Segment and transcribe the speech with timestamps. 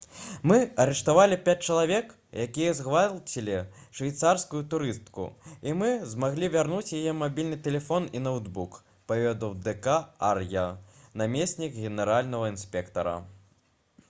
[0.49, 2.07] «мы арыштавалі пяць чалавек
[2.43, 3.57] якія згвалцілі
[3.99, 5.27] швейцарскую турыстку
[5.71, 8.77] і мы змаглі вярнуць яе мабільны тэлефон і ноўтбук»—
[9.11, 9.75] паведаміў д.
[9.85, 9.99] к.
[10.31, 10.63] ар'я
[11.23, 13.15] намеснік генеральнага інспектара